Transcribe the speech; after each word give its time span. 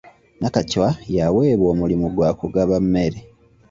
Nakacwa 0.39 0.87
yaweebwa 1.15 1.67
omulimu 1.73 2.07
gwa 2.15 2.29
kugaba 2.39 2.73
emmere. 2.81 3.19